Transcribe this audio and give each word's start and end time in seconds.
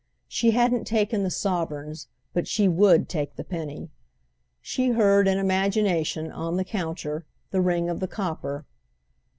She 0.27 0.49
hadn't 0.49 0.85
taken 0.85 1.21
the 1.21 1.29
sovereigns, 1.29 2.07
but 2.33 2.47
she 2.47 2.67
would 2.67 3.07
take 3.07 3.35
the 3.35 3.43
penny. 3.43 3.91
She 4.59 4.89
heard, 4.93 5.27
in 5.27 5.37
imagination, 5.37 6.31
on 6.31 6.57
the 6.57 6.65
counter, 6.65 7.23
the 7.51 7.61
ring 7.61 7.87
of 7.87 7.99
the 7.99 8.07
copper. 8.07 8.65